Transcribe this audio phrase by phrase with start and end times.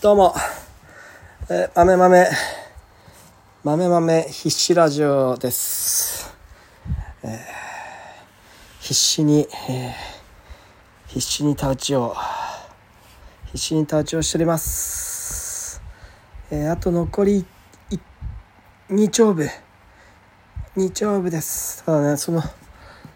[0.00, 0.32] どうも、
[1.50, 2.28] えー、豆豆、
[3.64, 6.32] 豆豆必死ラジオです。
[7.24, 7.30] えー
[8.78, 9.92] 必死に、えー
[11.08, 12.14] 必死に田打ちを、
[13.46, 15.82] 必死に田打ちをしております。
[16.52, 17.44] えあと残り
[18.90, 19.48] 2丁部、
[20.76, 21.82] 2丁部です。
[21.82, 22.40] ただね、その、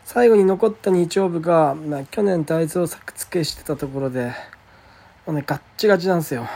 [0.05, 4.33] 最後に残った2丁部が、まあ、去年大豆を作付けしてたところで、
[5.27, 6.49] もうね、ガッチガチなんですよ。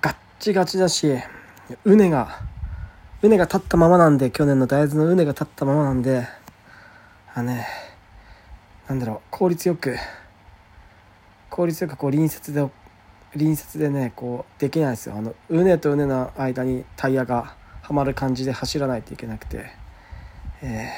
[0.00, 1.12] ガッチガチだし、
[1.84, 2.40] うねが、
[3.20, 6.26] うねが立ったままなんで、去年の大豆のうねが立ったままなんで、
[7.34, 7.66] あね、
[8.88, 9.96] なんだろう、効率よく、
[11.50, 12.66] 効率よくこう隣接で、
[13.34, 15.16] 隣接でね、こう、できないですよ。
[15.16, 19.66] あの、うねとうねの間にタイヤがはまる感じで走らないといけなくて、
[20.62, 20.88] え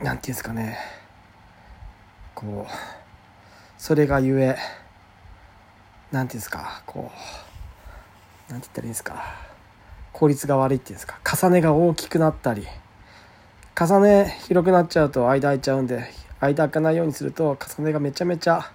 [0.00, 0.78] ー、なんていうんですかね、
[2.34, 2.72] こう、
[3.76, 4.56] それがゆえ、
[6.12, 7.10] なんていうんですか、こ
[8.48, 9.24] う、なんて言ったらいいんですか、
[10.12, 12.66] 効率が悪いっていうんですか、重ねが大きくなったり、
[13.78, 18.70] 重ね広くなっちゃうと間空いちゃうんで、間空かないようにすると、重ねがめちゃめちゃ、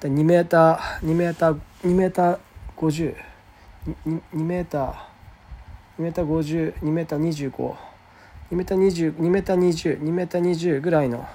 [0.00, 2.38] で2メーター、2メーター、2メーター
[2.76, 3.14] 50、
[4.06, 4.92] 2, 2メーター、
[5.98, 7.76] 2メーター50、2メーター25、
[8.50, 11.26] 2メーター20、2メーター20、2メーター20ぐらいの、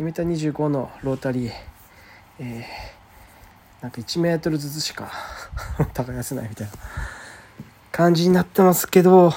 [0.00, 1.52] 2メーター25のロータリー、
[2.40, 2.95] えー、
[3.80, 5.10] なんか1メートルずつしか
[5.92, 6.72] 耕せないみたいな
[7.92, 9.32] 感じになってますけど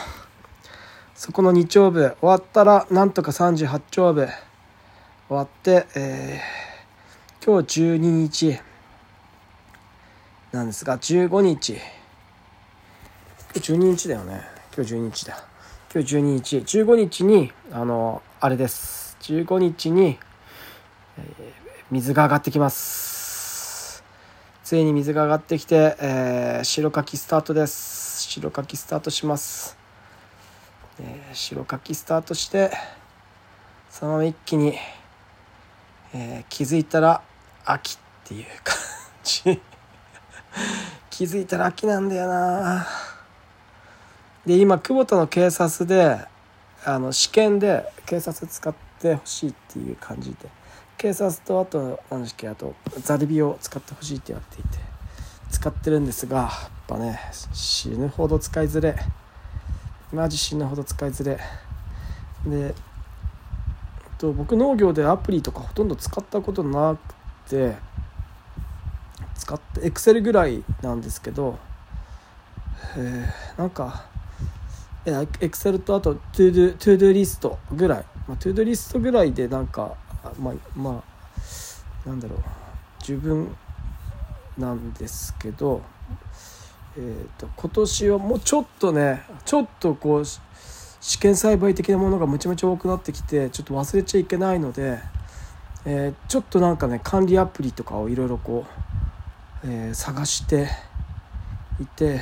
[1.16, 4.28] そこの2丁部終わったらなんとか38丁部
[5.28, 8.62] 終わって、えー、今日12日
[10.52, 11.78] なんですが15日。
[13.54, 14.42] 12日だよね。
[14.76, 15.44] 今日12日だ。
[15.94, 16.58] 今日12日。
[16.58, 19.18] 15日にあのあれです。
[19.22, 20.18] 15日に、
[21.18, 21.60] えー
[21.92, 23.09] 水が上がってきます。
[24.70, 28.22] ついに水が上がってきて、えー白かきスタートです。
[28.22, 29.76] 白かきスタートします、
[31.00, 32.70] えー白かきスタートして
[33.90, 34.76] そのまま一気に、
[36.14, 37.24] えー気づいたら
[37.66, 37.98] 秋っ
[38.28, 38.78] ていう感
[39.24, 39.60] じ。
[41.10, 42.86] 気づいたら秋なんだよな。
[44.46, 46.28] で今久保田の警察で
[46.86, 50.59] あの試験で警察使ってほしいっていう感じで。
[51.00, 54.78] 警察とあと何ですっけあとザルビを使ってほしいってやっていて
[55.50, 56.50] 使ってるんですがやっ
[56.88, 57.18] ぱね
[57.54, 58.98] 死ぬほど使いづれ
[60.12, 61.40] マジ死ぬほど使いづれ。
[62.46, 62.76] で
[64.18, 66.98] と僕農業でアプリとかほとんど使ったことな
[67.46, 67.78] くて
[69.38, 71.58] 使ってエクセルぐらいなんですけど
[72.98, 73.26] え
[73.58, 74.04] なんか
[75.06, 79.96] エクセルとあとトゥードゥトゥードゥリストぐらい、まあ、トゥードリストぐらいでなんか
[80.40, 81.04] まあま
[82.06, 82.40] あなんだろう。
[83.02, 83.56] 十分
[84.56, 85.82] なんですけど、
[86.96, 90.24] えー、と今年はもうちょっとねちょっとこう
[91.02, 95.00] 試験栽培的なものがむちゃむちゃ多くなってきてちょっと忘れちゃいけないので、
[95.86, 98.66] えーちょっとなんかね管理アプリとかをいろいろこ
[99.64, 100.68] う、えー探して
[101.82, 102.22] いて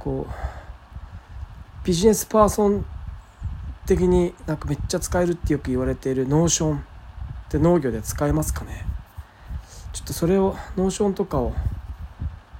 [0.00, 2.86] こうビジネスパーソン
[3.86, 6.82] 的になんかめっちゃ使えるってよく言われている Notionっ
[7.48, 8.84] て農業で使えますかね？
[9.92, 11.54] ちょっとそれを Notionとかを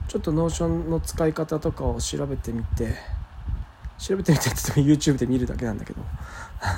[0.09, 2.95] ちょっと Notionの使い方とかを調べてみて
[3.99, 6.01] 調べてみてって言っても YouTube で見るだけなんだけど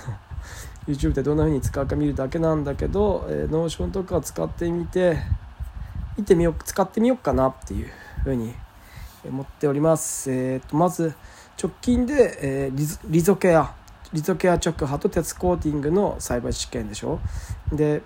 [0.89, 5.19] YouTube でどんな風に使うか見るだけなんだけど、えー、 Notionとか使ってみて
[6.17, 7.89] 見てみよう使ってみようかなっていう
[8.25, 8.55] 風に
[9.25, 10.33] 思っております。
[10.33, 11.15] えー、とまず
[11.63, 13.78] 直近で、えーリゾリゾケア。
[14.13, 17.21] リゾケア直播と鉄コーティングの栽培試験でしょ？
[17.73, 18.03] で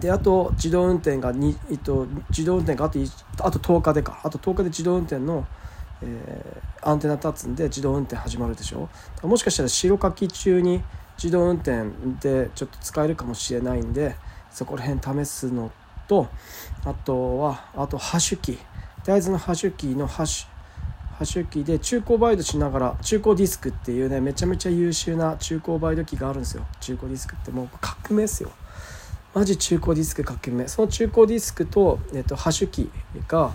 [0.00, 2.98] であと自動運転がに、えっと、自動運転があと
[3.40, 4.20] あと10日でか。
[4.22, 5.46] あと10日で自動運転の、
[6.02, 8.88] えーアンテナ立つんで自動運転始まるでしょ？
[9.22, 10.82] もしかしたら白かき中に
[11.16, 14.14] 自動運転でちょっと使えるかもしれないんで
[14.50, 15.72] そこら辺試すの
[16.06, 16.28] と
[16.84, 18.52] あとはあとハッシュキ。
[18.52, 18.58] ー
[19.04, 20.48] 大豆のハッシュキーのハッシュ
[21.24, 26.66] シュキで中古バイトしながら中古ディスクっていうねめちゃめちゃ優秀な中古バイト機があるんですよ。
[26.80, 28.50] 中古ディスクってもう革命ですよ。
[29.34, 30.68] マジ中古ディスク革命。
[30.68, 32.90] その中古ディスクと,、えっとハッシュキ
[33.26, 33.52] が、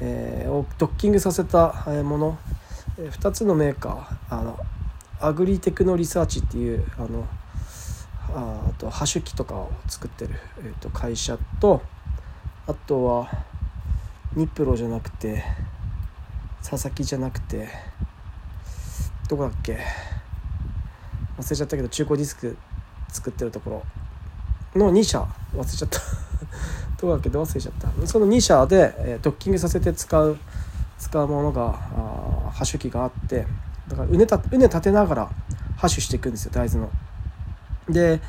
[0.00, 1.72] えーをドッキングさせた
[2.04, 2.38] もの、
[2.98, 4.40] え2つのメーカー。
[4.40, 4.58] あの
[5.20, 7.26] アグリテクノリサーチっていうあの
[8.34, 11.82] ああとハッシュ機とかを作ってる、えー、と会社と
[12.66, 13.28] あとは
[14.36, 15.42] ニプロじゃなくて
[16.62, 17.68] 佐々木じゃなくて
[19.28, 19.78] どこだっけ？
[21.38, 22.56] 忘れちゃったけど中古ディスク
[23.08, 23.70] 作ってるとこ
[24.74, 24.80] ろ。
[24.80, 25.26] の2社。
[25.54, 26.00] 忘れちゃった。
[27.00, 27.28] どうだっけ？
[27.30, 28.06] ど忘れちゃった？
[28.06, 30.38] その2社で、ドッキングさせて使う
[30.98, 33.46] 使うものがあーハッシュ機があって。
[33.88, 35.26] だからうねたうね立てながら
[35.76, 36.52] ハッシュしていくんですよ。
[36.52, 36.90] 大豆の。
[37.88, 38.20] で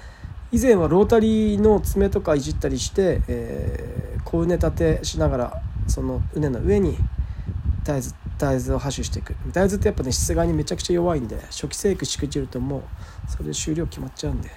[0.51, 6.97] 以前はロータリーの爪とかいじったりして、えー、こううね立てしながらそのうねの上に
[7.83, 9.35] 大豆大豆をハッシュしていく。
[9.51, 12.81] 大豆ってやっぱね質がにめちゃくちゃ弱いんで初期生育しくじるともう
[13.29, 14.49] それで終了決まっちゃうんで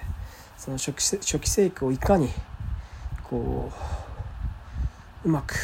[0.57, 2.29] その初期初期生育をいかに
[3.23, 3.69] こ
[5.25, 5.55] ううまく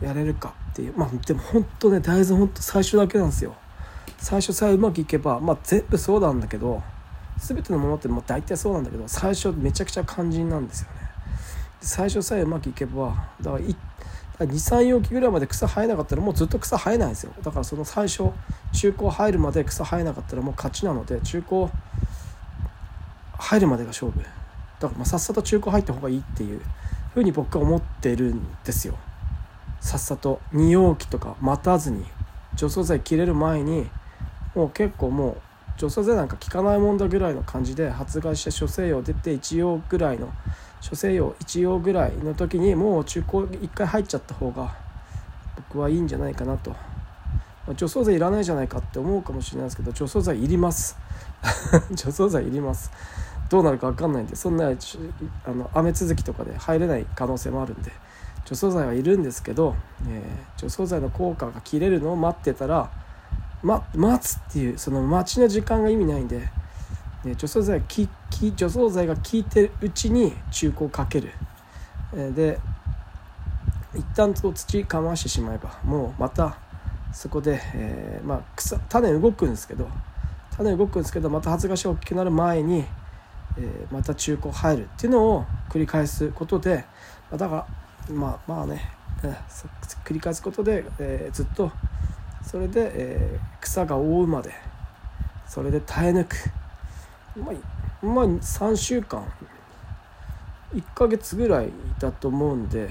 [0.00, 3.54] やれるかっていうまあでも本当ね大豆本当最初だけなんですよ。
[4.18, 6.82] 最初さえうまくいけばまあ全部そうなんだけど
[7.38, 11.02] 全てのものってもう大体そうなんだけど最初めちゃくちゃ肝心なんですよね。
[11.80, 13.64] 最初さえうまくいけばだから
[14.38, 17.32] 23容器ぐらいまで草生えなかったらもうずっと草生えないんですよ。
[17.42, 18.30] だからその最初
[18.72, 21.68] 中古入るまで草生えなかったらもう勝ちなので中古
[23.38, 24.18] 入るまでが勝負。
[24.20, 24.32] だか
[24.80, 26.60] らまあさっさと中古入った方がいいっていう
[27.14, 28.96] ふうに僕は思ってるんですよ。
[29.80, 32.04] さっさと2容器とか待たずに
[32.54, 33.88] 除草剤切れる前に
[34.54, 35.36] もう結構もう
[35.76, 40.32] 除草剤なんか効かないもんだぐらいの感じで発芽して諸西洋出て1用ぐらいの
[40.82, 44.74] 諸西洋1用ぐらいの時にもう中古1回入っちゃった方が
[45.56, 46.70] 僕はいいんじゃないかなと、
[47.66, 50.98] ま除草剤いらないじゃないかって思うかもしれないですけど除草剤いります。
[51.94, 52.90] 除草剤いります。
[53.48, 57.92] どうなるか分かんないんでそんなあの雨続きとかで入れない可能性もあるんで
[58.46, 59.76] 除草剤はいるんですけど、
[60.08, 62.88] えー除草剤の効果が切れるのを待ってたら、
[63.62, 66.48] ま、待つっていうその待ちの時間が意味ないんで、
[67.24, 71.30] ね、除草剤がきき除草剤が効いてるうちに中古をかける、
[72.34, 72.58] で
[73.94, 76.56] 一旦こう土かましてしまえばもうまた
[77.12, 79.88] そこで、えーまあ、草種動くんですけど
[80.56, 82.84] 種動くんですけどまた発芽し大きくなる前に、
[83.58, 86.84] えーまた中古入るっていうのを繰り返すことで
[87.30, 87.66] だか
[88.08, 88.90] らまあまあね、
[89.22, 91.70] えー繰り返すことで、えずっと
[92.42, 94.52] それで、え草が覆うまで
[95.46, 96.61] それで耐え抜く。
[97.36, 99.24] まあ、まあ、3週間。
[100.74, 102.88] 1ヶ月ぐらいだと思うんで。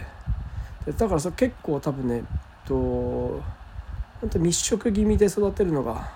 [0.85, 2.23] でだからそ結構多分ね
[2.65, 6.11] と本当密植気味で育てるのが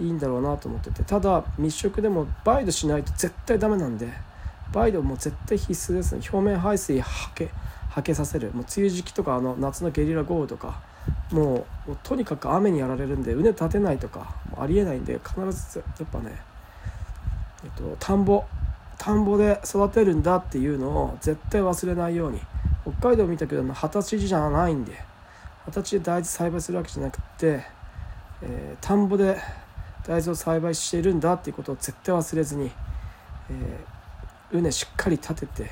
[0.00, 1.02] いいんだろうなと思ってて。
[1.02, 4.08] ただ密植でもバイドしないと絶対ダメなんで
[4.72, 6.20] バイドも絶対必須ですね。
[6.30, 7.50] 表面排水はけ
[7.90, 8.52] はけさせる。
[8.52, 10.82] もう梅雨時期とかあの夏のゲリラ豪雨とか
[11.32, 16.38] もうもうとにかく雨にやられるんで畝立てないとかありえないんで必ずやっぱね、
[17.68, 18.44] っと、田んぼ
[18.98, 22.40] 田んぼで育てるんだっていうのを絶対忘れないように。
[22.82, 24.92] 北海道見たけど二十歳じゃないんで。
[25.66, 27.64] 二十歳で大豆栽培するわけじゃなくて、
[28.42, 29.38] えー田んぼで
[30.06, 32.70] 大豆を栽培しているんだっていうことを絶対忘れずに、
[33.50, 35.70] えー畝しっかり立てて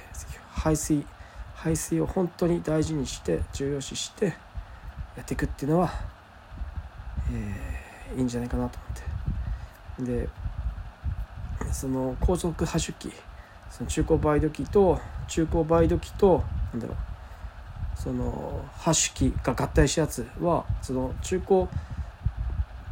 [0.53, 1.07] 排水
[1.55, 4.27] 排水を本当に大事にして重要視して
[5.17, 5.91] やっていくっていうのは、
[7.33, 8.79] えーいいんじゃないかなと
[9.99, 10.13] 思って。
[10.13, 10.29] で
[11.73, 13.13] その高速ハッシュ機
[13.71, 16.43] その中古バイド機と中古バイド機と
[16.73, 16.97] なんだろう
[18.01, 21.69] そのハッシュ機が合体したやつはその中古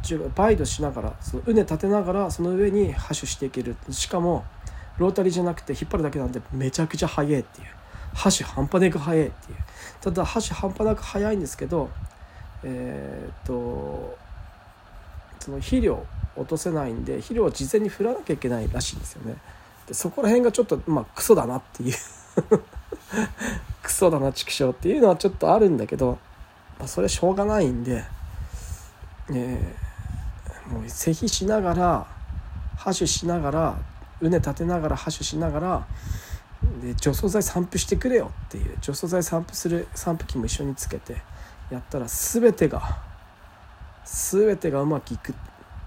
[0.01, 3.75] 中古バイドしながらその畝立てながらその上にハッシュしていける。
[3.89, 4.45] しかも
[4.97, 7.67] ロータリーじゃなくて引っ張るだけなんでめちゃくちゃ速いっていう。
[8.13, 9.57] ハッシュ半端なく速いっていう。
[10.01, 11.89] ただハッシュ半端なく速いんですけど
[12.63, 14.15] えーっと
[15.39, 16.05] その肥料
[16.35, 19.35] 落とせないんで肥料を事前に振らなきゃいけないらしいんですよね。
[19.87, 21.95] でそこら辺がちょっとまあクソだなっていう。
[23.83, 26.17] クソだな畜生っていうのはちょっとあるんだけど、
[26.79, 28.03] まあ、それはしょうがないんで、
[29.29, 29.85] えー
[30.67, 32.07] もう施肥しながら
[32.77, 33.77] ハッシュしながら
[34.21, 35.87] 畝立てながらハッシュしながら
[36.81, 41.21] で除草剤散布してくれよっていう除草剤散布する散布機も一緒につけて
[41.69, 42.81] やったら全てが
[44.03, 45.33] 全てがうまくいく。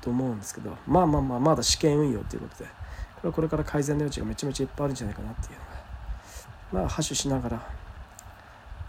[0.00, 2.71] と思うんですけどまあまあまあまだ試験運用ということで
[3.17, 5.52] これはこれから改善の余地がめちゃめちゃいっぱいあるんじゃないかなっていう
[6.75, 7.62] のがまあハッシュしながら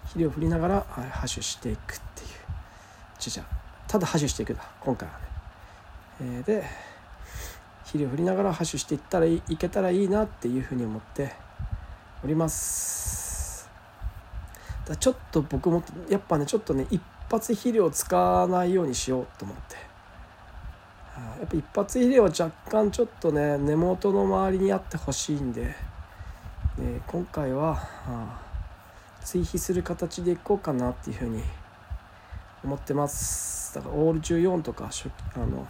[0.04, 2.30] 肥料を振りながらはいハッシュしていくっていう
[3.20, 3.44] じゃ
[3.88, 5.26] ただハッシュしていくだ今回はね、
[6.22, 6.64] えーで
[7.90, 11.32] 肥料を振りながらハッシュしていったらいいけたらいいなっていうふうに思って
[12.24, 13.68] おります。
[14.86, 17.02] だちょっと僕もやっぱねちょっとね一
[17.32, 19.79] 発肥料を使わないようにしようと思って。
[21.40, 25.76] やっぱ一発肥料は若干ちょっとね根元の周りにあってほしいんで、ね、
[27.08, 27.88] 今回は
[29.24, 31.42] 追肥する形でいこうかなっていうふうに
[32.64, 33.76] 思ってます。
[33.76, 34.90] だからオール14とか
[35.36, 35.68] あの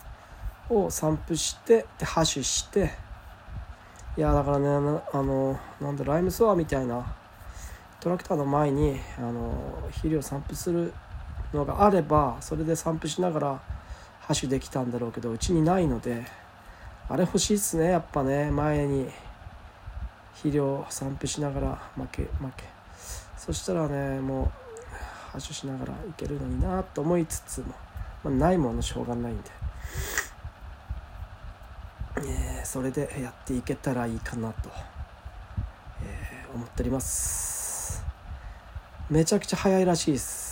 [0.69, 2.91] を散布してでハッシュして
[4.17, 4.67] いやだからね
[5.13, 7.15] あのなんだライムソアみたいな
[7.99, 9.51] トラクターの前にあの
[9.87, 10.93] 肥料散布する
[11.53, 13.61] のがあればそれで散布しながら
[14.29, 16.23] 走できたんだろうけどうちにないので
[17.09, 18.51] あれ欲しいっすねやっぱね。
[18.51, 19.09] 前に
[20.33, 22.63] 肥料散布しながら負け負け。
[23.37, 24.51] そしたらねもう
[25.31, 27.73] 発射しながらいけるのになと思いつつも、
[28.23, 29.49] まあ、ないものしょうがないんで、
[32.17, 34.69] えー、それでやっていけたらいいかなと、
[36.03, 38.03] えー、思っております。
[39.09, 40.48] めちゃくちゃ速いらしいです。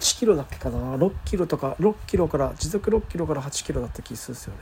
[0.00, 4.60] 8キロだっけかな？6キロとか6キロから持続6キロから8キロだった気するんですよね。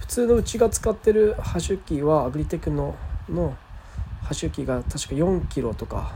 [0.00, 2.96] 普通のうちが使ってるハシュ機はアグリテクの
[3.28, 3.56] の
[4.22, 6.12] ハシュ機が確か4キロとか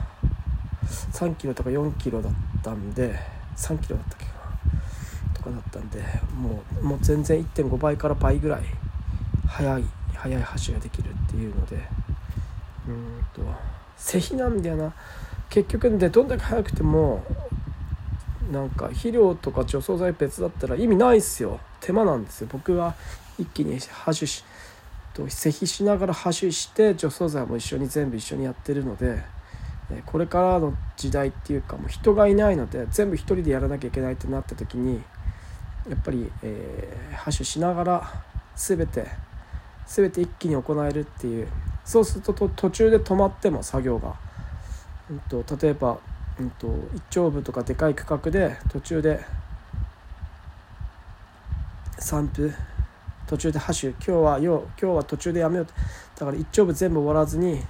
[1.13, 2.33] 3キロとか4キロだっ
[2.63, 3.15] たんで
[3.57, 5.35] 3キロだったっけかな？
[5.35, 6.03] とかだったんで
[6.35, 8.63] もうもう全然1.5倍から倍ぐらい
[9.47, 11.77] 速い速い橋ができるっていうので。
[12.89, 13.43] うんと
[13.99, 14.95] 施肥なんだよな。
[15.51, 17.23] 結局でどんだけ速くても
[18.51, 21.61] なんか肥料とか除草剤別だったら意味ないっすよ。
[21.81, 22.49] 手間なんですよ。
[22.51, 22.95] 僕は
[23.39, 24.45] 一気にハ種し
[25.15, 29.23] と施肥しながらハ種して除草剤も一緒に全部一緒にやってるので
[30.07, 35.03] これからの時代っていうかもう人がいないので全部一人でやらなきゃいけないってなった時に
[35.89, 39.07] やっぱり、えー、ハしながら全て
[39.87, 41.49] 全て一気に行えるっていう。
[41.85, 44.15] そうすると途中で止まっても作業が、
[45.11, 45.99] うんと、例えば、
[46.41, 49.21] うんと、一丁部とかでかい区画で途中で
[51.99, 52.51] 散布
[53.27, 55.67] 途中でハッシュ今日はよ今日は途中でやめよう
[56.19, 57.65] だから一丁部全部終わらずにで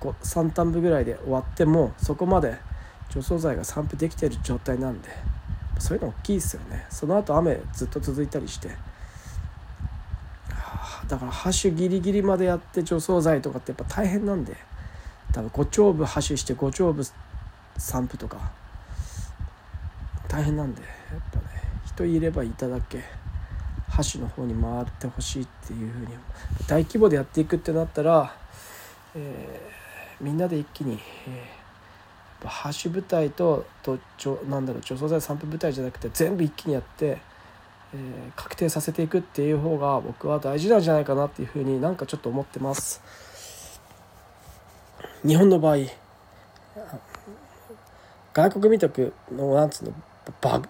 [0.00, 2.56] 3単部ぐらいで終わってもそこまで
[3.10, 5.08] 除草剤が散布できてる状態なんで
[5.78, 6.86] そういうの大きいですよね。
[6.90, 8.68] その後雨ずっと続いたりして。
[11.08, 14.56] だからハッシュギリギリまでやって除草剤とかってやっぱ大変なんで
[15.32, 17.02] 多分5丁部ハッシュして5丁部
[17.80, 18.52] 散布とか
[20.28, 21.44] 大変なんでやっぱね
[21.86, 22.98] 人いればいただけ
[23.88, 26.06] ハッシュの方に回ってほしいっていうふうに
[26.68, 28.34] 大規模でやっていくってなったら、
[29.16, 29.80] えー
[30.20, 33.98] みんなで一気に、えー、ハッシュ部隊とと
[34.48, 37.18] なんだろう除草剤散布部隊じゃなくて全部一気にやって、
[37.94, 43.02] えー、確定させていくっていう方が僕は大事なんじゃないかなっていうふうになんかちょっと思ってます。
[45.26, 45.76] 日本の場合
[48.32, 49.94] 外国民族のなんつうの
[50.40, 50.62] バ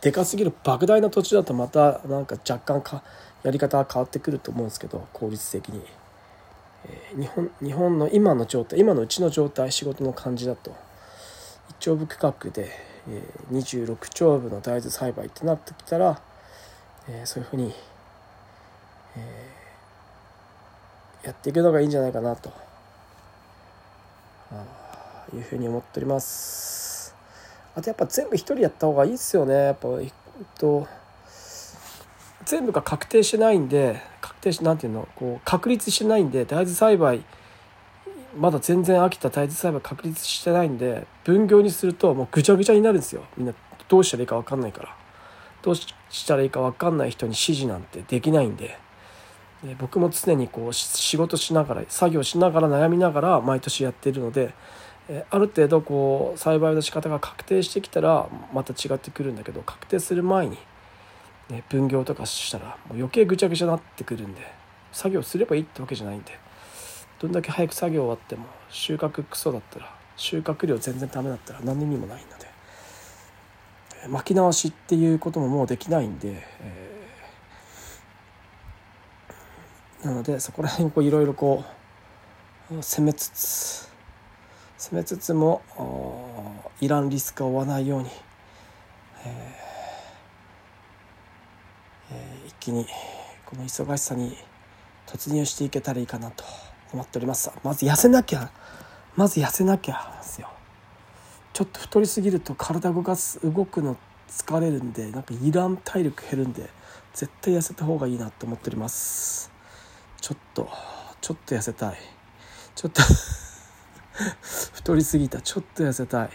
[0.00, 3.02] でかすぎる莫大な土地だとまたなんか若干か
[3.42, 5.82] やり方は変わってくると思うんですけど効率的に。
[6.84, 10.74] えー、日本日本の今の状態今のうちの状態仕事の感じだと。
[11.70, 12.70] 一丁部区画で、
[13.08, 16.20] えー、26丁部の大豆栽培ってなってきたら、
[17.08, 17.74] えー、そういうふうに、
[19.16, 22.68] えー、やっていくのがいいんじゃないかなと。
[25.34, 26.87] いうふうに思っております。
[27.78, 29.54] あとやっぱ全部一人やった方がいいっすよね。
[29.54, 30.12] やっぱえっ
[30.58, 30.88] と
[32.44, 37.22] 全部が確定してないんで確定しなんていうのこう確立してないんで大豆栽培
[38.36, 43.22] まだ全然飽きた大豆栽培確立してないんで分業にするともうぐちゃぐちゃになるんですよ。
[43.36, 43.54] みんな
[43.86, 44.96] どうしたらいいか分かんないから。
[45.62, 48.76] どうしたらいいか分かんない人に指示なんてできないんで。
[49.62, 54.52] で僕も常にこう仕事しながら作業しながら悩みながら毎年やってるので
[55.30, 60.58] ある程度こう栽培の仕方が確定してきたらまた違ってくるんだけど確定する前に
[61.50, 64.40] ね、分業とかしたらもう余計ぐちゃぐちゃになってくるんで
[64.92, 66.38] 作業すればいいってわけじゃないんで
[67.20, 72.48] どんだけ早く作業終わっても収穫クソだったら収穫量全然ダメだったら何にもないので
[74.08, 81.64] 巻き直しっていうことももうできないんで、えー、なのでそこら辺いろいろこ
[82.70, 83.87] う攻めつつ
[84.78, 85.60] 攻めつつも
[86.80, 88.08] いらんリスクを負わないように、
[89.24, 92.86] えーえー、一気に
[93.44, 94.36] この忙しさに
[95.04, 96.44] 突入していけたらいいかなと
[96.92, 97.50] 思っております。
[97.64, 98.52] まず痩せなきゃ
[99.16, 100.48] まず痩せなきゃですよ。
[101.52, 103.96] ちょっと太りすぎると体動かす動くの
[104.28, 106.70] 疲れるんでなんかいらん体力減るんで
[107.14, 109.50] 絶対痩せた方がいいなと思っております。
[110.20, 110.68] ちょっと
[111.20, 111.96] ちょっと痩せたい。
[112.76, 113.02] ちょっと
[114.72, 115.40] 太りすぎた。
[115.40, 116.30] ちょっと痩せたい。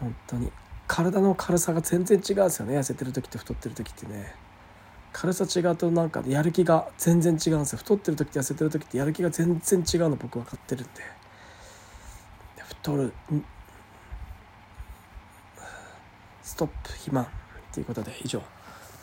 [0.00, 0.52] 本当に。
[0.86, 2.78] 体の軽さが全然違うんですよね。
[2.78, 4.34] 痩せてる時と太ってる時ってね。
[5.12, 7.78] 軽さ違うとなんかやる気が全然違うんですよ。
[7.78, 10.90] 太ってる時と痩せてる時ってやる気が全然違うの僕分かってるんで。
[12.56, 13.12] 太る。
[16.42, 16.90] ストップ。
[16.90, 17.26] 肥満
[17.72, 18.12] ということで。
[18.24, 18.42] 以上。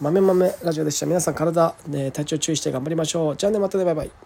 [0.01, 1.05] 豆豆ラジオでした。
[1.05, 3.37] 皆さん体、ね、体調注意して頑張りましょう。
[3.37, 3.59] じゃあね。
[3.59, 3.85] またね。
[3.85, 4.11] バイバイ。